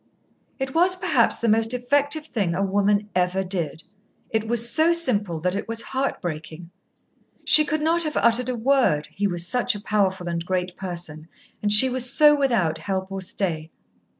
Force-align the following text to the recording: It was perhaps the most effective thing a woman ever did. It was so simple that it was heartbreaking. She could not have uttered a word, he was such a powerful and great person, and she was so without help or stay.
It 0.57 0.73
was 0.73 0.95
perhaps 0.95 1.37
the 1.37 1.47
most 1.47 1.75
effective 1.75 2.25
thing 2.25 2.55
a 2.55 2.63
woman 2.63 3.09
ever 3.15 3.43
did. 3.43 3.83
It 4.31 4.47
was 4.47 4.67
so 4.67 4.93
simple 4.93 5.39
that 5.41 5.53
it 5.53 5.67
was 5.67 5.83
heartbreaking. 5.93 6.71
She 7.45 7.63
could 7.65 7.81
not 7.81 8.01
have 8.01 8.17
uttered 8.17 8.49
a 8.49 8.55
word, 8.55 9.09
he 9.11 9.27
was 9.27 9.45
such 9.45 9.75
a 9.75 9.79
powerful 9.79 10.27
and 10.27 10.43
great 10.43 10.75
person, 10.75 11.27
and 11.61 11.71
she 11.71 11.87
was 11.87 12.11
so 12.11 12.35
without 12.35 12.79
help 12.79 13.11
or 13.11 13.21
stay. 13.21 13.69